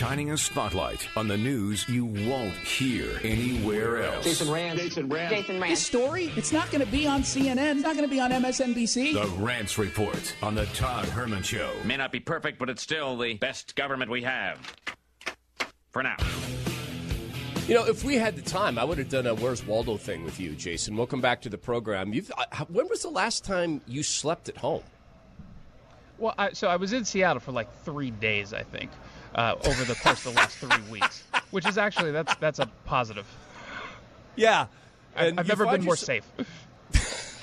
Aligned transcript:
shining 0.00 0.30
a 0.30 0.38
spotlight 0.38 1.06
on 1.14 1.28
the 1.28 1.36
news 1.36 1.86
you 1.86 2.06
won't 2.06 2.54
hear 2.54 3.20
anywhere 3.22 4.02
else. 4.02 4.24
Jason 4.24 4.48
Rantz. 4.48 4.76
Jason 4.76 5.10
Rantz. 5.10 5.28
Jason 5.28 5.60
Rantz. 5.60 5.68
This 5.68 5.86
story, 5.86 6.32
it's 6.36 6.52
not 6.52 6.70
going 6.70 6.82
to 6.82 6.90
be 6.90 7.06
on 7.06 7.20
CNN. 7.20 7.74
It's 7.74 7.82
not 7.82 7.96
going 7.96 8.08
to 8.08 8.10
be 8.10 8.18
on 8.18 8.30
MSNBC. 8.30 9.12
The 9.12 9.26
Rantz 9.44 9.76
Report 9.76 10.34
on 10.42 10.54
the 10.54 10.64
Todd 10.68 11.04
Herman 11.04 11.42
Show. 11.42 11.70
May 11.84 11.98
not 11.98 12.12
be 12.12 12.18
perfect, 12.18 12.58
but 12.58 12.70
it's 12.70 12.80
still 12.80 13.18
the 13.18 13.34
best 13.34 13.76
government 13.76 14.10
we 14.10 14.22
have. 14.22 14.58
For 15.90 16.02
now. 16.02 16.16
You 17.68 17.74
know, 17.74 17.84
if 17.84 18.02
we 18.02 18.14
had 18.14 18.36
the 18.36 18.42
time, 18.42 18.78
I 18.78 18.84
would 18.84 18.96
have 18.96 19.10
done 19.10 19.26
a 19.26 19.34
Where's 19.34 19.66
Waldo 19.66 19.98
thing 19.98 20.24
with 20.24 20.40
you, 20.40 20.52
Jason. 20.52 20.96
Welcome 20.96 21.20
back 21.20 21.42
to 21.42 21.50
the 21.50 21.58
program. 21.58 22.14
You've, 22.14 22.32
uh, 22.38 22.64
when 22.70 22.88
was 22.88 23.02
the 23.02 23.10
last 23.10 23.44
time 23.44 23.82
you 23.86 24.02
slept 24.02 24.48
at 24.48 24.56
home? 24.56 24.82
Well, 26.16 26.34
I, 26.38 26.52
so 26.52 26.68
I 26.68 26.76
was 26.76 26.94
in 26.94 27.04
Seattle 27.04 27.40
for 27.40 27.52
like 27.52 27.68
three 27.82 28.10
days, 28.10 28.54
I 28.54 28.62
think, 28.62 28.90
uh, 29.34 29.56
over 29.64 29.84
the 29.84 29.94
course 29.94 30.24
of 30.26 30.34
the 30.34 30.40
last 30.40 30.58
three 30.58 30.90
weeks, 30.90 31.24
which 31.50 31.66
is 31.66 31.78
actually 31.78 32.12
that's 32.12 32.34
that's 32.36 32.58
a 32.58 32.66
positive. 32.84 33.26
Yeah, 34.36 34.66
I've, 35.16 35.38
I've 35.38 35.48
never 35.48 35.66
been 35.66 35.84
more 35.84 35.96
safe. 35.96 36.24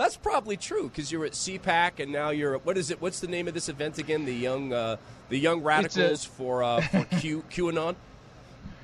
That's 0.00 0.16
probably 0.16 0.56
true 0.56 0.84
because 0.84 1.12
you're 1.12 1.26
at 1.26 1.32
CPAC 1.32 2.02
and 2.02 2.10
now 2.10 2.30
you're 2.30 2.54
at, 2.54 2.64
what 2.64 2.78
is 2.78 2.90
it? 2.90 3.02
What's 3.02 3.20
the 3.20 3.26
name 3.26 3.46
of 3.48 3.52
this 3.52 3.68
event 3.68 3.98
again? 3.98 4.24
The 4.24 4.34
young 4.34 4.72
uh, 4.72 4.96
the 5.28 5.38
young 5.38 5.62
radicals 5.62 6.24
for 6.24 6.62
uh, 6.62 6.80
for 6.80 7.04
Q 7.18 7.44
QAnon. 7.50 7.96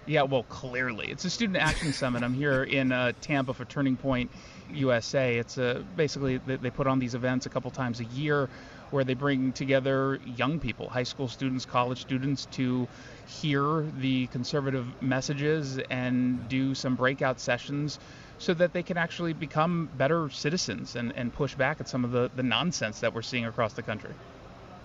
Yeah, 0.05 0.23
well, 0.23 0.43
clearly 0.43 1.11
it's 1.11 1.25
a 1.25 1.31
student 1.31 1.57
action 1.57 1.95
summit. 1.95 2.23
I'm 2.23 2.35
here 2.35 2.63
in 2.63 2.93
uh, 2.93 3.13
Tampa 3.23 3.55
for 3.55 3.65
Turning 3.65 3.97
Point 3.97 4.31
USA. 4.73 5.37
It's 5.37 5.59
a, 5.59 5.85
basically 5.97 6.39
they, 6.39 6.71
put 6.71 6.87
on 6.87 6.99
these 6.99 7.15
events 7.15 7.47
a 7.47 7.49
couple 7.49 7.71
times 7.71 8.01
a 8.01 8.05
year 8.05 8.49
where 8.91 9.05
they 9.05 9.15
bring 9.15 9.53
together 9.53 10.21
young 10.25 10.61
people, 10.61 10.89
high 10.89 11.03
school 11.03 11.29
students, 11.29 11.65
college 11.65 12.01
students, 12.01 12.47
to 12.53 12.87
hear 13.27 13.85
the 14.01 14.27
conservative 14.29 14.87
messages 15.03 15.79
and 15.91 16.49
do 16.49 16.75
some 16.75 16.95
breakout 16.95 17.41
sessions 17.41 17.99
so 18.39 18.55
that 18.55 18.73
they 18.73 18.83
can 18.83 18.97
actually 18.97 19.33
become 19.33 19.91
better 19.97 20.31
citizens 20.31 20.95
and, 20.97 21.13
and 21.17 21.33
push 21.33 21.55
back 21.55 21.81
at 21.81 21.89
some 21.89 22.05
of 22.05 22.13
the, 22.13 22.31
the 22.37 22.43
nonsense 22.43 23.01
that 23.01 23.15
we're 23.15 23.23
seeing 23.23 23.47
across 23.47 23.73
the 23.73 23.83
country. 23.83 24.13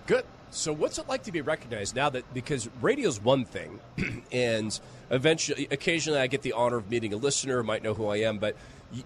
Good. 0.06 0.24
So, 0.50 0.72
what's 0.72 0.98
it 0.98 1.08
like 1.08 1.22
to 1.22 1.32
be 1.32 1.40
recognized 1.40 1.96
now 1.96 2.10
that 2.10 2.34
because 2.34 2.68
radio's 2.82 3.18
one 3.18 3.46
thing, 3.46 3.80
and 4.32 4.78
eventually, 5.10 5.66
occasionally, 5.70 6.20
I 6.20 6.26
get 6.26 6.42
the 6.42 6.52
honor 6.52 6.76
of 6.76 6.90
meeting 6.90 7.14
a 7.14 7.16
listener, 7.16 7.58
who 7.58 7.62
might 7.62 7.82
know 7.82 7.94
who 7.94 8.06
I 8.08 8.18
am, 8.18 8.38
but 8.38 8.54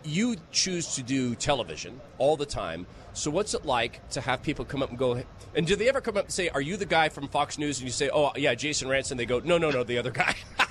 you 0.03 0.37
choose 0.51 0.97
to 0.97 1.05
do 1.05 1.37
television 1.37 2.01
all 2.19 2.37
the 2.37 2.47
time. 2.47 2.87
So, 3.13 3.31
what's 3.31 3.55
it 3.55 3.65
like 3.65 4.07
to 4.11 4.21
have 4.21 4.43
people 4.43 4.65
come 4.65 4.83
up 4.83 4.91
and 4.91 4.99
go? 4.99 5.23
And 5.55 5.67
do 5.67 5.77
they 5.77 5.89
ever 5.89 6.01
come 6.01 6.17
up 6.17 6.25
and 6.25 6.33
say, 6.33 6.49
"Are 6.49 6.61
you 6.61 6.77
the 6.77 6.87
guy 6.87 7.11
from 7.11 7.29
Fox 7.29 7.59
News?" 7.59 7.79
And 7.79 7.87
you 7.87 7.93
say, 7.93 8.11
"Oh, 8.13 8.33
yeah, 8.35 8.55
Jason 8.55 8.89
Ranson." 8.89 9.17
They 9.17 9.27
go, 9.27 9.39
"No, 9.39 9.57
no, 9.57 9.71
no, 9.71 9.85
the 9.85 9.99
other 9.99 10.11
guy." 10.11 10.35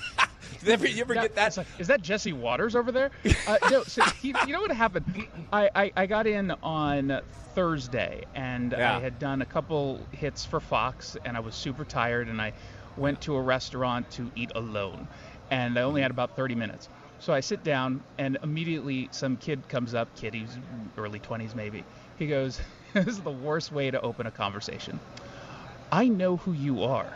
you 0.62 0.72
ever, 0.72 0.86
you 0.86 1.00
ever 1.00 1.14
get 1.14 1.34
that? 1.34 1.56
like, 1.56 1.66
is 1.78 1.86
that 1.88 2.02
Jesse 2.02 2.32
Watters 2.32 2.74
over 2.74 2.92
there? 2.92 3.10
Uh, 3.46 3.58
no, 3.70 3.82
so 3.84 4.02
you, 4.22 4.34
you 4.46 4.52
know 4.52 4.60
what 4.60 4.72
happened? 4.72 5.04
I, 5.52 5.70
I, 5.74 5.92
I 5.96 6.06
got 6.06 6.26
in 6.26 6.52
on 6.62 7.20
Thursday, 7.54 8.24
and 8.34 8.72
Yeah. 8.72 8.96
I 8.96 9.00
had 9.00 9.18
done 9.20 9.40
a 9.40 9.46
couple 9.46 10.04
hits 10.10 10.44
for 10.44 10.58
Fox, 10.58 11.16
and 11.24 11.36
I 11.36 11.40
was 11.40 11.54
super 11.54 11.84
tired, 11.84 12.26
and 12.28 12.40
I 12.42 12.52
went 12.96 13.20
to 13.22 13.36
a 13.36 13.40
restaurant 13.42 14.10
to 14.12 14.30
eat 14.34 14.50
alone, 14.56 15.06
and 15.50 15.78
I 15.78 15.82
only 15.82 16.02
had 16.02 16.10
about 16.10 16.34
30 16.34 16.54
minutes. 16.56 16.88
So 17.20 17.32
I 17.32 17.40
sit 17.40 17.62
down, 17.62 18.02
and 18.18 18.36
immediately 18.42 19.08
some 19.12 19.36
kid 19.36 19.68
comes 19.68 19.94
up, 19.94 20.14
kid, 20.16 20.34
he's 20.34 20.58
early 20.98 21.20
20s 21.20 21.54
maybe. 21.54 21.84
He 22.18 22.26
goes, 22.26 22.60
"This 22.92 23.06
is 23.06 23.20
the 23.20 23.30
worst 23.30 23.70
way 23.72 23.90
to 23.90 24.00
open 24.00 24.26
a 24.26 24.30
conversation." 24.30 24.98
I 25.92 26.08
know 26.08 26.36
who 26.36 26.52
you 26.52 26.82
are, 26.82 27.12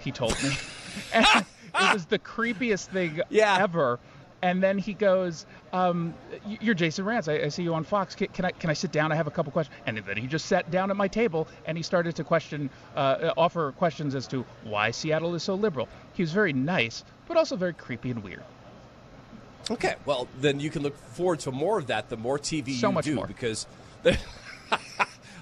he 0.00 0.10
told 0.12 0.40
me. 0.42 0.50
and 1.12 1.26
it 1.26 1.92
was 1.94 2.06
the 2.06 2.18
creepiest 2.18 2.86
thing 2.88 3.20
Yeah. 3.30 3.58
ever. 3.60 3.98
And 4.42 4.62
then 4.62 4.78
he 4.78 4.94
goes, 4.94 5.44
um, 5.74 6.14
"You're 6.46 6.74
Jason 6.74 7.04
Rantz. 7.04 7.28
I, 7.28 7.44
I 7.44 7.48
see 7.50 7.62
you 7.62 7.74
on 7.74 7.84
Fox. 7.84 8.14
Can, 8.14 8.28
can 8.28 8.46
I 8.46 8.50
can 8.52 8.70
I 8.70 8.72
sit 8.72 8.90
down? 8.90 9.12
I 9.12 9.14
have 9.14 9.26
a 9.26 9.30
couple 9.30 9.52
questions." 9.52 9.76
And 9.84 9.98
then 9.98 10.16
he 10.16 10.26
just 10.26 10.46
sat 10.46 10.70
down 10.70 10.90
at 10.90 10.96
my 10.96 11.08
table 11.08 11.46
and 11.66 11.76
he 11.76 11.82
started 11.82 12.16
to 12.16 12.24
question, 12.24 12.70
uh, 12.96 13.34
offer 13.36 13.72
questions 13.72 14.14
as 14.14 14.26
to 14.28 14.46
why 14.64 14.92
Seattle 14.92 15.34
is 15.34 15.42
so 15.42 15.54
liberal. 15.56 15.90
He 16.14 16.22
was 16.22 16.32
very 16.32 16.54
nice, 16.54 17.04
but 17.28 17.36
also 17.36 17.54
very 17.54 17.74
creepy 17.74 18.10
and 18.10 18.24
weird. 18.24 18.42
Okay, 19.70 19.96
well 20.06 20.26
then 20.40 20.58
you 20.58 20.70
can 20.70 20.82
look 20.82 20.96
forward 20.96 21.40
to 21.40 21.52
more 21.52 21.78
of 21.78 21.88
that. 21.88 22.08
The 22.08 22.16
more 22.16 22.38
TV 22.38 22.72
So 22.80 22.88
you 22.88 22.92
much 22.94 23.04
do, 23.04 23.14
more. 23.16 23.26
because 23.26 23.66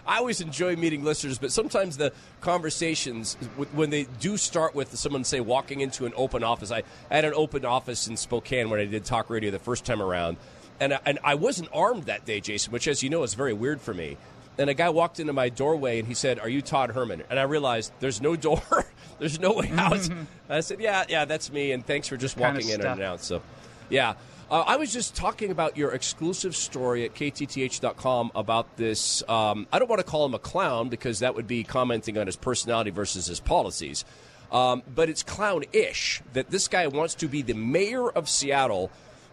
I 0.08 0.16
always 0.16 0.40
enjoy 0.40 0.74
meeting 0.74 1.04
listeners, 1.04 1.38
but 1.38 1.52
sometimes 1.52 1.98
the 1.98 2.12
conversations 2.40 3.34
when 3.72 3.90
they 3.90 4.04
do 4.20 4.36
start 4.38 4.74
with 4.74 4.96
someone 4.96 5.22
say 5.22 5.40
walking 5.40 5.80
into 5.80 6.06
an 6.06 6.12
open 6.16 6.42
office. 6.42 6.72
I 6.72 6.82
had 7.10 7.26
an 7.26 7.34
open 7.34 7.64
office 7.66 8.08
in 8.08 8.16
Spokane 8.16 8.70
when 8.70 8.80
I 8.80 8.86
did 8.86 9.04
talk 9.04 9.28
radio 9.28 9.50
the 9.50 9.58
first 9.58 9.84
time 9.84 10.00
around, 10.00 10.38
and 10.80 10.94
I, 10.94 11.00
and 11.04 11.18
I 11.22 11.34
wasn't 11.34 11.68
armed 11.74 12.04
that 12.04 12.24
day, 12.24 12.40
Jason, 12.40 12.72
which 12.72 12.88
as 12.88 13.02
you 13.02 13.10
know 13.10 13.22
is 13.22 13.34
very 13.34 13.52
weird 13.52 13.80
for 13.80 13.92
me. 13.92 14.16
And 14.56 14.68
a 14.68 14.74
guy 14.74 14.88
walked 14.88 15.20
into 15.20 15.32
my 15.32 15.50
doorway 15.50 15.98
and 16.00 16.08
he 16.08 16.14
said, 16.14 16.40
"Are 16.40 16.48
you 16.48 16.62
Todd 16.62 16.90
Herman?" 16.90 17.22
And 17.30 17.38
I 17.38 17.42
realized 17.44 17.92
there's 18.00 18.20
no 18.20 18.34
door, 18.34 18.62
there's 19.20 19.38
no 19.38 19.52
way 19.52 19.70
out. 19.76 20.08
I 20.48 20.60
said, 20.60 20.80
"Yeah, 20.80 21.04
yeah, 21.08 21.26
that's 21.26 21.52
me." 21.52 21.70
And 21.72 21.86
thanks 21.86 22.08
for 22.08 22.16
just 22.16 22.36
walking 22.36 22.68
in 22.68 22.80
stuff. 22.80 22.94
and 22.96 23.02
out. 23.02 23.20
So, 23.22 23.40
yeah. 23.88 24.14
Uh, 24.50 24.64
I 24.66 24.76
was 24.76 24.92
just 24.92 25.14
talking 25.14 25.50
about 25.50 25.76
your 25.76 25.92
exclusive 25.92 26.56
story 26.56 27.04
at 27.04 27.14
ktth.com 27.14 28.32
about 28.34 28.76
this. 28.78 29.22
Um, 29.28 29.66
I 29.70 29.78
don't 29.78 29.88
want 29.88 30.00
to 30.00 30.06
call 30.06 30.24
him 30.24 30.32
a 30.32 30.38
clown 30.38 30.88
because 30.88 31.18
that 31.18 31.34
would 31.34 31.46
be 31.46 31.64
commenting 31.64 32.16
on 32.16 32.26
his 32.26 32.36
personality 32.36 32.90
versus 32.90 33.26
his 33.26 33.40
policies. 33.40 34.06
Um, 34.50 34.82
but 34.94 35.10
it's 35.10 35.22
clown-ish 35.22 36.22
that 36.32 36.48
this 36.48 36.66
guy 36.68 36.86
wants 36.86 37.14
to 37.16 37.28
be 37.28 37.42
the 37.42 37.52
mayor 37.52 38.08
of 38.08 38.26
Seattle, 38.30 38.90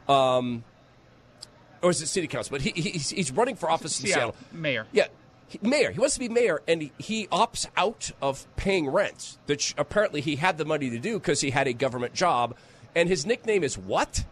um, 0.09 0.65
or 1.81 1.91
is 1.91 2.01
it 2.01 2.07
city 2.07 2.27
council? 2.27 2.51
But 2.51 2.61
he, 2.61 2.71
he's, 2.71 3.11
he's 3.11 3.31
running 3.31 3.55
for 3.55 3.69
office 3.71 3.97
in 4.01 4.07
Seattle, 4.07 4.33
Seattle. 4.33 4.59
mayor. 4.59 4.85
Yeah, 4.91 5.07
he- 5.47 5.59
mayor. 5.61 5.91
He 5.91 5.99
wants 5.99 6.15
to 6.15 6.19
be 6.19 6.27
mayor, 6.27 6.61
and 6.67 6.81
he, 6.81 6.91
he 6.97 7.27
opts 7.27 7.67
out 7.77 8.11
of 8.21 8.45
paying 8.57 8.89
rent, 8.89 9.37
which 9.45 9.73
apparently 9.77 10.19
he 10.19 10.35
had 10.35 10.57
the 10.57 10.65
money 10.65 10.89
to 10.89 10.99
do 10.99 11.17
because 11.17 11.39
he 11.39 11.51
had 11.51 11.69
a 11.69 11.73
government 11.73 12.13
job. 12.13 12.53
And 12.93 13.07
his 13.07 13.25
nickname 13.25 13.63
is 13.63 13.77
what? 13.77 14.25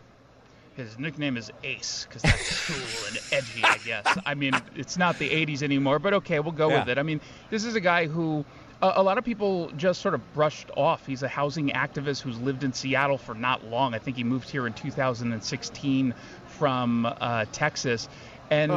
His 0.76 0.98
nickname 0.98 1.38
is 1.38 1.52
Ace 1.64 2.06
because 2.08 2.22
that's 2.24 2.50
cool 2.68 3.06
and 3.06 3.20
edgy, 3.32 3.70
I 3.70 3.78
guess. 3.78 4.18
I 4.26 4.34
mean, 4.34 4.62
it's 4.76 4.98
not 4.98 5.20
the 5.20 5.30
80s 5.30 5.62
anymore, 5.62 6.00
but 6.00 6.14
okay, 6.16 6.40
we'll 6.40 6.52
go 6.52 6.70
Yeah. 6.70 6.80
with 6.80 6.90
it. 6.90 6.98
I 6.98 7.04
mean, 7.04 7.22
this 7.50 7.64
is 7.64 7.76
a 7.76 7.82
guy 7.82 8.08
who 8.08 8.44
a, 8.82 8.94
a 8.96 9.04
lot 9.04 9.18
of 9.18 9.24
people 9.24 9.70
just 9.78 10.02
sort 10.02 10.14
of 10.16 10.34
brushed 10.34 10.72
off. 10.76 11.06
He's 11.06 11.22
a 11.24 11.28
housing 11.28 11.70
activist 11.70 12.22
who's 12.22 12.40
lived 12.40 12.64
in 12.64 12.74
Seattle 12.74 13.18
for 13.20 13.36
not 13.36 13.64
long. 13.66 13.94
I 13.94 14.00
think 14.00 14.18
he 14.18 14.24
moved 14.24 14.50
here 14.50 14.66
in 14.66 14.74
2016 14.74 16.14
from 16.48 17.06
uh, 17.06 17.46
Texas. 17.52 18.10
And 18.50 18.72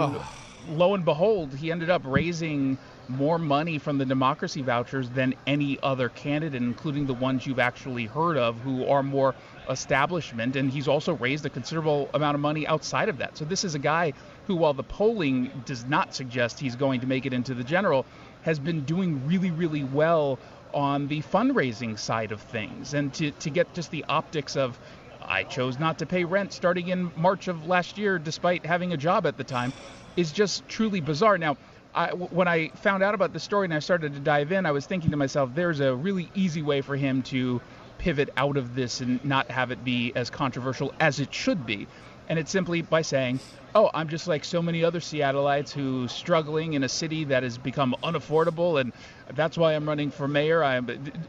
lo 0.68 0.94
and 0.94 1.04
behold, 1.04 1.54
he 1.54 1.70
ended 1.72 1.90
up 1.90 2.02
raising 2.04 2.78
more 3.08 3.38
money 3.38 3.78
from 3.78 3.98
the 3.98 4.04
democracy 4.04 4.62
vouchers 4.62 5.08
than 5.10 5.34
any 5.46 5.78
other 5.82 6.08
candidate, 6.08 6.60
including 6.60 7.06
the 7.06 7.14
ones 7.14 7.46
you've 7.46 7.58
actually 7.58 8.06
heard 8.06 8.36
of 8.36 8.58
who 8.60 8.86
are 8.86 9.02
more 9.02 9.34
establishment. 9.68 10.56
And 10.56 10.70
he's 10.70 10.88
also 10.88 11.14
raised 11.14 11.46
a 11.46 11.50
considerable 11.50 12.10
amount 12.14 12.34
of 12.34 12.40
money 12.40 12.66
outside 12.66 13.08
of 13.08 13.18
that. 13.18 13.36
So 13.36 13.44
this 13.44 13.64
is 13.64 13.74
a 13.74 13.78
guy 13.78 14.12
who, 14.46 14.56
while 14.56 14.74
the 14.74 14.82
polling 14.82 15.50
does 15.64 15.84
not 15.84 16.14
suggest 16.14 16.58
he's 16.58 16.76
going 16.76 17.00
to 17.00 17.06
make 17.06 17.26
it 17.26 17.32
into 17.32 17.54
the 17.54 17.64
general, 17.64 18.06
has 18.42 18.58
been 18.58 18.84
doing 18.84 19.26
really, 19.26 19.50
really 19.50 19.84
well 19.84 20.38
on 20.74 21.08
the 21.08 21.22
fundraising 21.22 21.98
side 21.98 22.32
of 22.32 22.40
things. 22.40 22.94
And 22.94 23.12
to, 23.14 23.30
to 23.30 23.50
get 23.50 23.72
just 23.74 23.90
the 23.90 24.04
optics 24.08 24.56
of, 24.56 24.78
I 25.22 25.44
chose 25.44 25.78
not 25.78 25.98
to 25.98 26.06
pay 26.06 26.24
rent 26.24 26.52
starting 26.52 26.88
in 26.88 27.10
March 27.16 27.48
of 27.48 27.66
last 27.66 27.98
year, 27.98 28.18
despite 28.18 28.64
having 28.64 28.92
a 28.92 28.96
job 28.96 29.26
at 29.26 29.36
the 29.36 29.44
time, 29.44 29.72
is 30.16 30.32
just 30.32 30.68
truly 30.68 31.00
bizarre. 31.00 31.38
Now, 31.38 31.56
I, 31.96 32.10
when 32.10 32.46
I 32.46 32.68
found 32.68 33.02
out 33.02 33.14
about 33.14 33.32
the 33.32 33.40
story 33.40 33.64
and 33.64 33.72
I 33.72 33.78
started 33.78 34.12
to 34.12 34.20
dive 34.20 34.52
in, 34.52 34.66
I 34.66 34.70
was 34.70 34.84
thinking 34.84 35.10
to 35.12 35.16
myself, 35.16 35.50
there's 35.54 35.80
a 35.80 35.94
really 35.96 36.30
easy 36.34 36.60
way 36.60 36.82
for 36.82 36.94
him 36.94 37.22
to 37.24 37.60
pivot 37.97 38.28
out 38.36 38.59
of 38.59 38.74
this 38.74 39.00
and 39.00 39.24
not 39.24 39.50
have 39.50 39.71
it 39.71 39.82
be 39.82 40.12
as 40.15 40.28
controversial 40.28 40.92
as 41.00 41.21
it 41.21 41.32
should 41.32 41.65
be. 41.65 41.86
And 42.28 42.38
it's 42.38 42.50
simply 42.50 42.82
by 42.82 43.00
saying, 43.00 43.41
oh, 43.74 43.91
I'm 43.94 44.09
just 44.09 44.26
like 44.26 44.44
so 44.44 44.60
many 44.60 44.84
other 44.84 45.00
Seattleites 45.00 45.71
who's 45.71 46.12
struggling 46.12 46.74
in 46.74 46.84
a 46.84 46.88
city 46.88 47.24
that 47.24 47.42
has 47.42 47.56
become 47.56 47.97
unaffordable, 48.03 48.80
and 48.80 48.92
that's 49.34 49.56
why 49.56 49.74
I'm 49.74 49.88
running 49.88 50.10
for 50.10 50.28
mayor. 50.28 50.62
I'm 50.62 50.86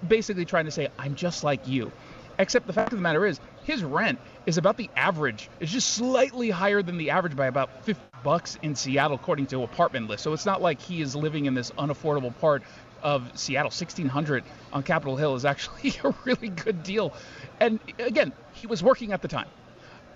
basically 0.07 0.43
trying 0.43 0.65
to 0.65 0.71
say, 0.71 0.89
I'm 0.99 1.15
just 1.15 1.43
like 1.43 1.65
you. 1.67 1.91
Except 2.39 2.67
the 2.67 2.73
fact 2.73 2.93
of 2.93 2.99
the 2.99 3.03
matter 3.03 3.25
is, 3.25 3.39
his 3.63 3.83
rent 3.83 4.19
is 4.45 4.57
about 4.57 4.77
the 4.77 4.89
average. 4.95 5.49
It's 5.59 5.71
just 5.71 5.89
slightly 5.89 6.49
higher 6.49 6.83
than 6.83 6.97
the 6.97 7.09
average 7.09 7.35
by 7.35 7.47
about 7.47 7.83
50 7.83 8.01
bucks 8.23 8.59
in 8.61 8.75
Seattle, 8.75 9.15
according 9.15 9.47
to 9.47 9.63
apartment 9.63 10.07
list. 10.07 10.23
So 10.23 10.33
it's 10.33 10.45
not 10.45 10.61
like 10.61 10.81
he 10.81 11.01
is 11.01 11.15
living 11.15 11.45
in 11.45 11.53
this 11.53 11.71
unaffordable 11.71 12.37
part 12.39 12.63
of 13.01 13.31
Seattle. 13.35 13.67
1600 13.67 14.43
on 14.71 14.83
Capitol 14.83 15.15
Hill 15.15 15.35
is 15.35 15.45
actually 15.45 15.95
a 16.03 16.13
really 16.25 16.49
good 16.49 16.83
deal. 16.83 17.13
And 17.59 17.79
again, 17.97 18.33
he 18.53 18.67
was 18.67 18.83
working 18.83 19.13
at 19.13 19.21
the 19.21 19.27
time. 19.27 19.47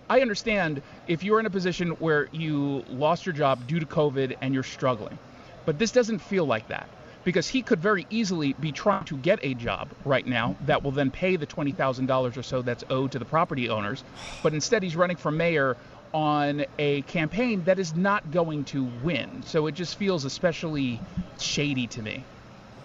I 0.09 0.21
understand 0.21 0.81
if 1.07 1.24
you're 1.24 1.39
in 1.39 1.45
a 1.45 1.50
position 1.50 1.91
where 1.91 2.27
you 2.31 2.83
lost 2.89 3.25
your 3.25 3.33
job 3.33 3.65
due 3.65 3.79
to 3.79 3.85
COVID 3.85 4.35
and 4.41 4.53
you're 4.53 4.63
struggling, 4.63 5.17
but 5.65 5.79
this 5.79 5.91
doesn't 5.91 6.19
feel 6.19 6.45
like 6.45 6.67
that. 6.67 6.89
Because 7.23 7.47
he 7.47 7.62
could 7.62 7.79
very 7.79 8.06
easily 8.09 8.53
be 8.53 8.71
trying 8.71 9.03
to 9.06 9.18
get 9.18 9.39
a 9.44 9.53
job 9.53 9.94
right 10.06 10.25
now 10.25 10.56
that 10.62 10.83
will 10.83 10.91
then 10.91 11.12
pay 11.12 11.35
the 11.35 11.47
$20,000 11.47 12.38
or 12.38 12.44
so 12.44 12.62
that's 12.62 12.83
owed 12.89 13.12
to 13.12 13.19
the 13.19 13.25
property 13.25 13.69
owners. 13.69 14.03
But 14.44 14.53
instead, 14.53 14.83
he's 14.83 14.95
running 14.95 15.18
for 15.18 15.31
mayor 15.31 15.77
on 16.13 16.65
a 16.77 17.01
campaign 17.03 17.63
that 17.63 17.79
is 17.79 17.95
not 17.95 18.31
going 18.31 18.65
to 18.65 18.83
win. 19.03 19.44
So 19.45 19.68
it 19.68 19.73
just 19.73 19.95
feels 19.95 20.25
especially 20.25 21.00
shady 21.39 21.88
to 21.88 22.01
me. 22.01 22.25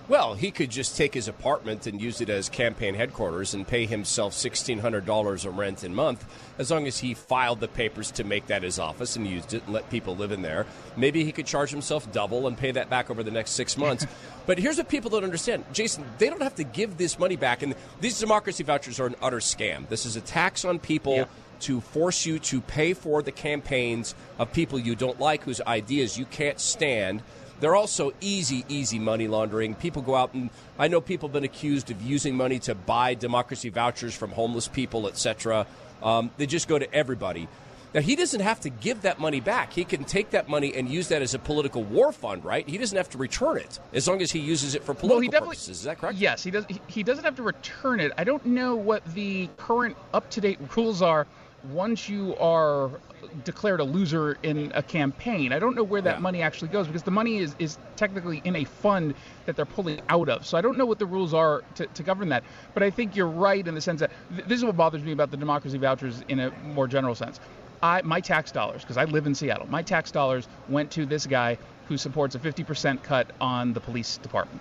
Well, 0.09 0.35
he 0.35 0.53
could 0.53 0.71
just 0.71 0.97
take 0.97 1.15
his 1.15 1.27
apartment 1.27 1.89
and 1.89 2.01
use 2.01 2.21
it 2.21 2.29
as 2.29 2.49
campaign 2.49 2.95
headquarters 2.95 3.55
and 3.55 3.67
pay 3.67 3.87
himself 3.87 4.35
$1,600 4.35 5.45
a 5.45 5.51
rent 5.51 5.83
a 5.83 5.89
month 5.89 6.25
as 6.59 6.71
long 6.71 6.87
as 6.87 6.99
he 6.99 7.13
filed 7.13 7.59
the 7.59 7.67
papers 7.67 8.13
to 8.13 8.23
make 8.23 8.47
that 8.47 8.63
his 8.63 8.79
office 8.79 9.17
and 9.17 9.27
used 9.27 9.53
it 9.53 9.65
and 9.65 9.75
let 9.75 9.91
people 9.91 10.15
live 10.15 10.31
in 10.31 10.43
there. 10.43 10.65
Maybe 10.97 11.25
he 11.25 11.33
could 11.33 11.47
charge 11.47 11.71
himself 11.71 12.11
double 12.13 12.47
and 12.47 12.57
pay 12.57 12.71
that 12.71 12.89
back 12.89 13.11
over 13.11 13.25
the 13.25 13.33
next 13.33 13.53
six 13.53 13.77
months. 13.77 14.07
but 14.47 14.59
here's 14.59 14.77
what 14.77 14.89
people 14.89 15.11
don't 15.11 15.25
understand 15.25 15.65
Jason, 15.73 16.05
they 16.19 16.31
don't 16.31 16.43
have 16.43 16.55
to 16.55 16.65
give 16.65 16.97
this 16.99 17.19
money 17.19 17.37
back. 17.37 17.65
And 17.65 17.75
these 18.01 18.21
democracy 18.21 18.63
vouchers 18.63 19.01
are 19.01 19.07
an 19.07 19.17
utter 19.21 19.39
scam. 19.39 19.89
This 19.89 20.07
is 20.07 20.15
a 20.15 20.21
tax 20.21 20.65
on 20.65 20.79
people. 20.79 21.17
Yeah. 21.17 21.25
To 21.61 21.81
force 21.81 22.27
you 22.27 22.39
to 22.39 22.61
pay 22.61 22.93
for 22.93 23.23
the 23.23 23.33
campaigns 23.33 24.15
of 24.39 24.53
people 24.53 24.79
you 24.79 24.95
don't 24.95 25.19
like, 25.19 25.43
whose 25.43 25.59
ideas 25.63 26.19
you 26.19 26.27
can't 26.27 26.61
stand, 26.61 27.23
they're 27.61 27.75
also 27.75 28.13
easy, 28.21 28.65
easy 28.69 28.99
money 28.99 29.29
laundering. 29.29 29.75
People 29.75 30.03
go 30.03 30.15
out 30.15 30.35
and 30.35 30.51
I 30.79 30.89
know 30.89 31.01
people 31.01 31.29
have 31.29 31.33
been 31.35 31.45
accused 31.45 31.91
of 31.91 32.03
using 32.03 32.37
money 32.37 32.59
to 32.61 32.75
buy 32.75 33.15
democracy 33.15 33.69
vouchers 33.69 34.15
from 34.15 34.31
homeless 34.31 34.69
people, 34.69 35.07
etc. 35.09 35.67
Um, 36.03 36.31
they 36.37 36.47
just 36.47 36.69
go 36.69 36.79
to 36.79 36.93
everybody. 36.95 37.49
Now 37.95 38.03
he 38.03 38.15
doesn't 38.15 38.41
have 38.41 38.61
to 38.61 38.69
give 38.69 39.03
that 39.03 39.19
money 39.21 39.41
back. 39.41 39.73
He 39.73 39.85
can 39.85 40.05
take 40.05 40.31
that 40.31 40.51
money 40.51 40.75
and 40.75 40.87
use 40.87 41.09
that 41.09 41.23
as 41.23 41.33
a 41.33 41.39
political 41.39 41.83
war 41.83 42.13
fund, 42.13 42.45
right? 42.45 42.69
He 42.69 42.77
doesn't 42.77 42.97
have 42.97 43.09
to 43.11 43.19
return 43.19 43.57
it 43.57 43.79
as 43.95 44.07
long 44.07 44.21
as 44.21 44.31
he 44.31 44.39
uses 44.39 44.75
it 44.75 44.85
for 44.85 44.93
political 44.93 45.33
well, 45.33 45.49
purposes. 45.49 45.79
Is 45.79 45.85
that 45.85 45.99
correct? 45.99 46.19
Yes, 46.19 46.43
he 46.45 46.51
does. 46.51 46.67
He, 46.69 46.81
he 46.89 47.03
doesn't 47.03 47.25
have 47.25 47.37
to 47.37 47.43
return 47.43 48.01
it. 48.01 48.13
I 48.19 48.25
don't 48.25 48.45
know 48.45 48.75
what 48.75 49.03
the 49.15 49.49
current 49.57 49.97
up-to-date 50.13 50.59
rules 50.77 51.01
are 51.01 51.27
once 51.73 52.09
you 52.09 52.37
are 52.37 53.01
declared 53.45 53.81
a 53.81 53.85
loser 53.85 54.37
in 54.43 54.71
a 54.75 54.83
campaign. 54.83 55.53
I 55.53 55.59
don't 55.59 55.75
know 55.75 55.83
where 55.85 56.01
that 56.03 56.17
Yeah. 56.17 56.21
money 56.21 56.43
actually 56.43 56.69
goes 56.69 56.87
because 56.87 57.03
the 57.03 57.11
money 57.11 57.39
is, 57.39 57.57
is 57.59 57.79
technically 57.97 58.39
in 58.45 58.57
a 58.57 58.65
fund 58.65 59.15
that 59.47 59.57
they're 59.57 59.67
pulling 59.67 60.01
out 60.09 60.29
of. 60.29 60.47
So 60.47 60.57
I 60.57 60.61
don't 60.61 60.79
know 60.79 60.87
what 60.87 60.99
the 60.99 61.07
rules 61.07 61.35
are 61.35 61.63
to, 61.75 61.87
to 61.87 62.03
govern 62.03 62.29
that. 62.31 62.45
But 62.75 62.83
I 62.83 62.91
think 62.91 63.17
you're 63.17 63.27
right 63.27 63.67
in 63.67 63.75
the 63.75 63.81
sense 63.81 64.01
that 64.01 64.11
th- 64.31 64.45
this 64.49 64.59
is 64.59 64.65
what 64.65 64.77
bothers 64.77 65.03
me 65.03 65.13
about 65.13 65.31
the 65.31 65.37
democracy 65.37 65.79
vouchers 65.79 66.23
in 66.29 66.39
a 66.41 66.51
more 66.63 66.87
general 66.87 67.15
sense. 67.15 67.41
I, 67.83 68.01
my 68.03 68.21
tax 68.21 68.53
dollars, 68.53 68.83
because 68.83 68.97
I 68.97 69.05
live 69.05 69.27
in 69.27 69.35
Seattle, 69.35 69.67
my 69.69 69.83
tax 69.83 70.11
dollars 70.11 70.49
went 70.69 70.91
to 70.93 71.05
this 71.05 71.27
guy 71.27 71.59
who 71.89 71.97
supports 71.99 72.35
a 72.35 72.39
50% 72.39 73.03
cut 73.03 73.31
on 73.41 73.73
the 73.73 73.81
police 73.81 74.19
department. 74.19 74.61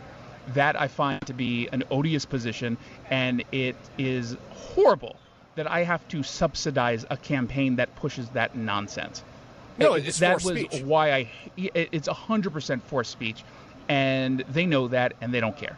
That 0.50 0.80
I 0.80 0.88
find 0.88 1.26
to 1.26 1.34
be 1.34 1.68
an 1.72 1.84
odious 1.90 2.26
position, 2.26 2.78
and 3.10 3.44
it 3.52 3.76
is 3.98 4.38
horrible 4.52 5.16
that 5.56 5.70
I 5.70 5.84
have 5.84 6.06
to 6.10 6.24
subsidize 6.24 7.06
a 7.10 7.18
campaign 7.18 7.78
that 7.78 7.96
pushes 7.96 8.30
that 8.30 8.56
nonsense. 8.56 9.24
No, 9.78 9.94
It- 9.94 10.08
it's 10.08 10.20
that 10.20 10.36
was 10.44 10.44
speech. 10.58 10.82
why 10.84 11.12
I. 11.14 11.30
it- 11.58 11.90
It's 11.92 12.08
100% 12.08 12.84
forced 12.84 13.12
speech, 13.12 13.44
and 13.90 14.44
they 14.50 14.66
know 14.66 14.88
that, 14.90 15.14
and 15.22 15.34
they 15.34 15.40
don't 15.40 15.58
care. 15.58 15.78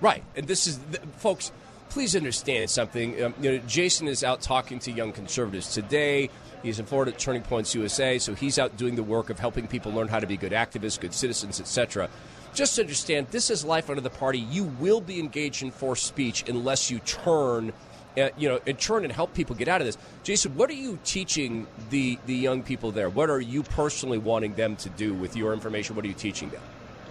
Right, 0.00 0.22
and 0.36 0.46
this 0.46 0.66
is, 0.66 0.78
folks. 1.18 1.52
Please 1.90 2.16
understand 2.16 2.70
something. 2.70 3.22
Um, 3.22 3.34
you 3.38 3.52
know, 3.52 3.58
Jason 3.66 4.08
is 4.08 4.24
out 4.24 4.40
talking 4.40 4.78
to 4.78 4.90
young 4.90 5.12
conservatives 5.12 5.74
today. 5.74 6.30
He's 6.62 6.78
in 6.78 6.86
Florida 6.86 7.12
at 7.12 7.18
Turning 7.18 7.42
Points 7.42 7.74
USA, 7.74 8.18
so 8.18 8.34
he's 8.34 8.58
out 8.58 8.78
doing 8.78 8.96
the 8.96 9.02
work 9.02 9.28
of 9.28 9.38
helping 9.38 9.66
people 9.66 9.92
learn 9.92 10.08
how 10.08 10.18
to 10.18 10.26
be 10.26 10.38
good 10.38 10.52
activists, 10.52 10.98
good 10.98 11.12
citizens, 11.12 11.60
etc. 11.60 12.08
Just 12.54 12.78
understand, 12.78 13.26
this 13.30 13.50
is 13.50 13.62
life 13.62 13.90
under 13.90 14.00
the 14.00 14.08
party. 14.08 14.38
You 14.38 14.64
will 14.64 15.02
be 15.02 15.20
engaged 15.20 15.62
in 15.62 15.70
forced 15.70 16.06
speech 16.06 16.48
unless 16.48 16.90
you 16.90 16.98
turn, 17.00 17.74
uh, 18.16 18.28
you 18.36 18.48
know, 18.48 18.60
and 18.66 18.78
turn 18.78 19.04
and 19.04 19.12
help 19.12 19.34
people 19.34 19.56
get 19.56 19.68
out 19.68 19.80
of 19.80 19.86
this. 19.86 19.98
Jason, 20.22 20.56
what 20.56 20.70
are 20.70 20.74
you 20.74 20.98
teaching 21.04 21.66
the 21.90 22.18
the 22.26 22.34
young 22.34 22.62
people 22.62 22.90
there? 22.90 23.08
What 23.08 23.30
are 23.30 23.40
you 23.40 23.62
personally 23.62 24.18
wanting 24.18 24.54
them 24.54 24.76
to 24.76 24.88
do 24.90 25.14
with 25.14 25.36
your 25.36 25.52
information? 25.52 25.96
What 25.96 26.04
are 26.04 26.08
you 26.08 26.14
teaching 26.14 26.50
them? 26.50 26.62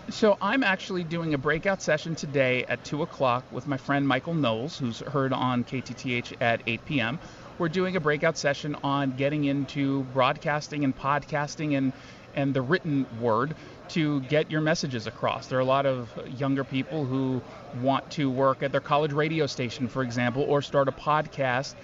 So 0.09 0.37
I'm 0.41 0.63
actually 0.63 1.03
doing 1.03 1.33
a 1.33 1.37
breakout 1.37 1.81
session 1.81 2.15
today 2.15 2.65
at 2.65 2.83
two 2.83 3.01
o'clock 3.01 3.45
with 3.51 3.67
my 3.67 3.77
friend 3.77 4.05
Michael 4.07 4.33
Knowles, 4.33 4.77
who's 4.77 4.99
heard 4.99 5.31
on 5.31 5.63
KTTH 5.63 6.41
at 6.41 6.61
8 6.67 6.85
p.m. 6.85 7.19
We're 7.57 7.69
doing 7.69 7.95
a 7.95 7.99
breakout 7.99 8.37
session 8.37 8.75
on 8.83 9.15
getting 9.15 9.45
into 9.45 10.03
broadcasting 10.13 10.83
and 10.83 10.97
podcasting 10.97 11.77
and 11.77 11.93
and 12.35 12.53
the 12.53 12.61
written 12.61 13.05
word 13.19 13.53
to 13.89 14.21
get 14.21 14.49
your 14.51 14.61
messages 14.61 15.07
across. 15.07 15.47
There 15.47 15.57
are 15.57 15.61
a 15.61 15.65
lot 15.65 15.85
of 15.85 16.09
younger 16.27 16.63
people 16.63 17.05
who 17.05 17.41
want 17.81 18.09
to 18.11 18.29
work 18.29 18.63
at 18.63 18.71
their 18.71 18.81
college 18.81 19.11
radio 19.11 19.47
station, 19.47 19.87
for 19.87 20.01
example, 20.03 20.43
or 20.43 20.61
start 20.61 20.87
a 20.87 20.91
podcast. 20.91 21.75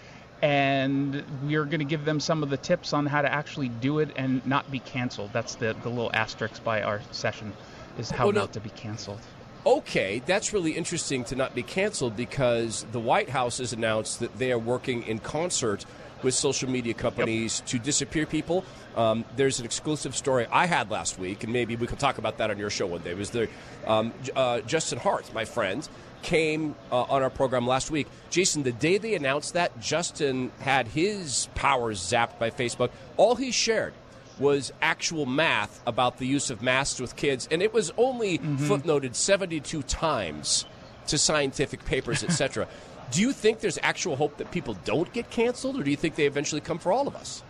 And 0.41 1.23
we're 1.43 1.65
going 1.65 1.79
to 1.79 1.85
give 1.85 2.05
them 2.05 2.19
some 2.19 2.43
of 2.43 2.49
the 2.49 2.57
tips 2.57 2.93
on 2.93 3.07
how 3.07 3.23
to 3.23 3.31
actually 3.31 3.69
do 3.69 3.99
it 3.99 4.11
and 4.15 4.45
not 4.45 4.69
be 4.69 4.79
canceled. 4.79 5.31
That's 5.33 5.55
the, 5.55 5.75
the 5.81 5.89
little 5.89 6.11
asterisk 6.13 6.63
by 6.63 6.83
our 6.83 7.01
session 7.11 7.53
is 7.97 8.11
how 8.11 8.25
Well, 8.25 8.33
no- 8.33 8.41
not 8.41 8.53
to 8.53 8.59
be 8.59 8.69
canceled. 8.69 9.21
Okay, 9.67 10.21
that's 10.25 10.53
really 10.53 10.71
interesting 10.71 11.25
to 11.25 11.35
not 11.35 11.53
be 11.53 11.61
canceled 11.61 12.15
because 12.15 12.85
the 12.93 13.01
White 13.01 13.27
House 13.27 13.57
has 13.57 13.73
announced 13.73 14.21
that 14.21 14.33
they 14.39 14.53
are 14.53 14.57
working 14.57 15.03
in 15.03 15.19
concert 15.19 15.85
with 16.23 16.33
social 16.33 16.69
media 16.69 16.93
companies 16.93 17.59
to 17.65 17.77
disappear 17.77 18.25
people. 18.25 18.63
Um, 18.95 19.25
there's 19.35 19.59
an 19.59 19.65
exclusive 19.65 20.15
story 20.15 20.47
I 20.49 20.67
had 20.67 20.89
last 20.89 21.19
week, 21.19 21.43
and 21.43 21.51
maybe 21.51 21.75
we 21.75 21.85
can 21.85 21.97
talk 21.97 22.17
about 22.17 22.37
that 22.37 22.49
on 22.49 22.57
your 22.57 22.69
show 22.69 22.87
one 22.87 23.01
day. 23.01 23.11
It 23.11 23.17
was 23.17 23.31
the 23.31 23.49
um, 23.85 24.13
uh, 24.37 24.61
Justin 24.61 24.99
Hart, 24.99 25.33
my 25.33 25.43
friend, 25.43 25.85
came 26.21 26.73
uh, 26.89 27.01
on 27.01 27.21
our 27.21 27.29
program 27.29 27.67
last 27.67 27.91
week. 27.91 28.07
Jason, 28.29 28.63
the 28.63 28.71
day 28.71 28.97
they 28.97 29.15
announced 29.15 29.55
that, 29.55 29.77
Justin 29.81 30.49
had 30.61 30.87
his 30.87 31.49
powers 31.55 31.99
zapped 31.99 32.39
by 32.39 32.51
Facebook. 32.51 32.89
All 33.17 33.35
he 33.35 33.51
shared 33.51 33.93
was 34.39 34.71
actual 34.81 35.25
math 35.25 35.81
about 35.87 36.17
the 36.17 36.27
use 36.27 36.49
of 36.49 36.61
masks 36.61 36.99
with 36.99 37.15
kids, 37.15 37.47
and 37.51 37.61
it 37.61 37.73
was 37.73 37.91
only 37.97 38.37
mm-hmm. 38.37 38.71
footnoted 38.71 39.15
72 39.15 39.81
times 39.83 40.65
to 41.07 41.17
scientific 41.17 41.83
papers, 41.85 42.23
etc. 42.23 42.67
do 43.11 43.21
you 43.21 43.31
think 43.31 43.59
there's 43.59 43.79
actual 43.81 44.15
hope 44.15 44.37
that 44.37 44.51
people 44.51 44.75
don't 44.85 45.11
get 45.13 45.29
canceled, 45.29 45.79
or 45.79 45.83
do 45.83 45.91
you 45.91 45.97
think 45.97 46.15
they 46.15 46.25
eventually 46.25 46.61
come 46.61 46.79
for 46.79 46.91
all 46.91 47.07
of 47.07 47.15
us? 47.15 47.43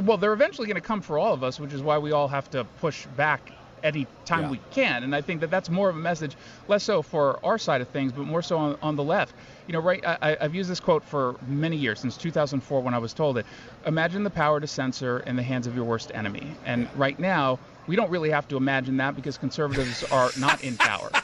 Well, 0.00 0.16
they're 0.16 0.32
eventually 0.32 0.66
going 0.66 0.76
to 0.76 0.80
come 0.80 1.00
for 1.00 1.18
all 1.18 1.32
of 1.32 1.44
us, 1.44 1.60
which 1.60 1.72
is 1.72 1.82
why 1.82 1.98
we 1.98 2.12
all 2.12 2.28
have 2.28 2.50
to 2.50 2.64
push 2.80 3.06
back 3.16 3.52
any 3.86 4.06
time 4.24 4.42
Yeah. 4.44 4.50
we 4.50 4.60
can. 4.72 5.04
And 5.04 5.14
I 5.14 5.20
think 5.22 5.40
that 5.40 5.50
that's 5.50 5.70
more 5.70 5.88
of 5.88 5.96
a 5.96 5.98
message, 5.98 6.36
less 6.68 6.82
so 6.84 7.00
for 7.02 7.38
our 7.44 7.56
side 7.58 7.80
of 7.80 7.88
things, 7.88 8.12
but 8.12 8.24
more 8.26 8.42
so 8.42 8.58
on, 8.58 8.76
on 8.82 8.96
the 8.96 9.04
left. 9.04 9.34
You 9.66 9.72
know, 9.72 9.80
right? 9.80 10.04
I, 10.04 10.18
I- 10.22 10.36
I've 10.42 10.54
used 10.54 10.68
this 10.68 10.80
quote 10.80 11.04
for 11.04 11.36
many 11.46 11.76
years, 11.76 12.00
since 12.00 12.16
2004 12.16 12.80
when 12.82 12.94
I 12.94 12.98
was 12.98 13.14
told 13.14 13.38
it. 13.38 13.46
Imagine 13.86 14.24
the 14.24 14.30
power 14.30 14.60
to 14.60 14.66
censor 14.66 15.20
in 15.20 15.36
the 15.36 15.42
hands 15.42 15.66
of 15.66 15.74
your 15.76 15.84
worst 15.84 16.10
enemy. 16.14 16.46
And 16.66 16.88
right 16.96 17.18
now, 17.18 17.58
we 17.86 17.94
don't 17.96 18.10
really 18.10 18.30
have 18.30 18.48
to 18.48 18.56
imagine 18.56 18.96
that 18.98 19.14
because 19.16 19.38
conservatives 19.38 20.02
are 20.10 20.30
not 20.38 20.62
in 20.64 20.76
power. 20.76 21.10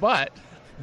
But 0.00 0.32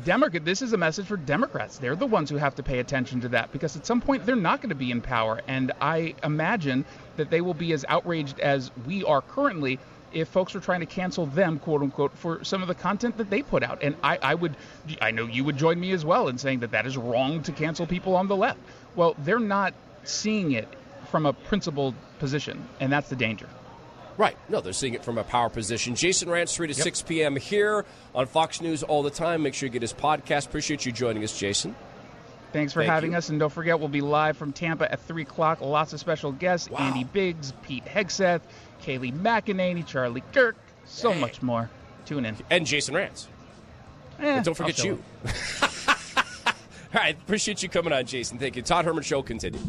Democrat, 0.05 0.45
this 0.45 0.61
is 0.61 0.71
a 0.73 0.77
message 0.77 1.05
for 1.07 1.17
Democrats. 1.17 1.77
They're 1.77 1.95
the 1.95 2.05
ones 2.05 2.29
who 2.29 2.37
have 2.37 2.55
to 2.55 2.63
pay 2.63 2.79
attention 2.79 3.21
to 3.21 3.29
that 3.29 3.51
because 3.51 3.75
at 3.75 3.85
some 3.85 4.01
point 4.01 4.25
they're 4.25 4.35
not 4.35 4.61
going 4.61 4.69
to 4.69 4.75
be 4.75 4.91
in 4.91 5.01
power, 5.01 5.41
and 5.47 5.71
I 5.81 6.15
imagine 6.23 6.85
that 7.17 7.29
they 7.29 7.41
will 7.41 7.53
be 7.53 7.73
as 7.73 7.83
outraged 7.89 8.39
as 8.39 8.71
we 8.87 9.03
are 9.03 9.21
currently 9.21 9.79
if 10.13 10.27
folks 10.27 10.55
are 10.55 10.59
trying 10.59 10.79
to 10.79 10.85
cancel 10.85 11.25
them, 11.25 11.59
quote 11.59 11.81
unquote, 11.81 12.17
for 12.17 12.43
some 12.43 12.61
of 12.61 12.67
the 12.67 12.75
content 12.75 13.17
that 13.17 13.29
they 13.29 13.41
put 13.41 13.63
out. 13.63 13.79
And 13.81 13.95
I, 14.03 14.17
I 14.21 14.35
would, 14.35 14.55
I 15.01 15.11
know 15.11 15.25
you 15.25 15.43
would 15.43 15.57
join 15.57 15.79
me 15.79 15.91
as 15.91 16.05
well 16.05 16.27
in 16.27 16.37
saying 16.37 16.59
that 16.59 16.71
that 16.71 16.85
is 16.85 16.97
wrong 16.97 17.43
to 17.43 17.51
cancel 17.51 17.85
people 17.85 18.15
on 18.15 18.27
the 18.27 18.35
left. 18.35 18.59
Well, 18.95 19.15
they're 19.19 19.39
not 19.39 19.73
seeing 20.03 20.51
it 20.51 20.67
from 21.09 21.25
a 21.25 21.33
principled 21.33 21.95
position, 22.19 22.67
and 22.79 22.91
that's 22.91 23.09
the 23.09 23.15
danger. 23.15 23.47
Right. 24.17 24.37
No, 24.47 24.61
they're 24.61 24.73
seeing 24.73 24.93
it 24.93 25.03
from 25.03 25.17
a 25.17 25.23
power 25.23 25.49
position. 25.49 25.95
Jason 25.95 26.29
Rantz, 26.29 26.55
3 26.55 26.67
to 26.67 26.73
6 26.73 27.01
p.m. 27.03 27.35
here 27.35 27.85
on 28.13 28.27
Fox 28.27 28.61
News 28.61 28.83
all 28.83 29.01
the 29.01 29.09
time. 29.09 29.41
Make 29.41 29.55
sure 29.55 29.67
you 29.67 29.73
get 29.73 29.81
his 29.81 29.93
podcast. 29.93 30.45
Appreciate 30.47 30.85
you 30.85 30.91
joining 30.91 31.23
us, 31.23 31.37
Jason. 31.37 31.75
Thanks 32.53 32.71
for 32.71 32.81
Thank 32.81 32.91
having 32.91 33.11
you. 33.11 33.17
us, 33.17 33.29
and 33.29 33.39
don't 33.39 33.51
forget 33.51 33.79
we'll 33.79 33.89
be 33.89 34.01
live 34.01 34.37
from 34.37 34.53
Tampa 34.53 34.89
at 34.91 35.01
three 35.01 35.23
o'clock. 35.23 35.59
Lots 35.59 35.91
of 35.91 35.99
special 35.99 36.31
guests: 36.31 36.69
Wow. 36.69 36.79
Andy 36.79 37.03
Biggs, 37.03 37.51
Pete 37.63 37.83
Hegseth, 37.85 38.41
Kayleigh 38.83 39.11
McEnany, 39.11 39.85
Charlie 39.85 40.23
Kirk, 40.33 40.55
so 40.85 41.11
Hey. 41.11 41.19
much 41.19 41.41
more. 41.41 41.69
Tune 42.05 42.25
in. 42.25 42.37
And 42.51 42.65
Jason 42.65 42.93
Rantz. 42.95 43.25
Eh, 44.19 44.27
And 44.35 44.45
don't 44.45 44.53
forget 44.53 44.83
you. 44.83 45.01
all 45.63 45.63
right. 46.93 47.15
Appreciate 47.17 47.63
you 47.63 47.69
coming 47.69 47.91
on, 47.91 48.05
Jason. 48.05 48.37
Thank 48.37 48.55
you. 48.55 48.61
Todd 48.61 48.85
Herman 48.85 49.03
Show 49.03 49.23
continued. 49.23 49.61